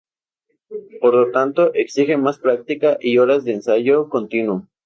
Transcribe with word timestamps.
Por 0.99 1.13
lo 1.13 1.29
tanto, 1.29 1.75
exige 1.75 2.17
más 2.17 2.39
práctica 2.39 2.97
y 2.99 3.19
horas 3.19 3.43
de 3.43 3.51
ensayo 3.53 4.09
continuo. 4.09 4.67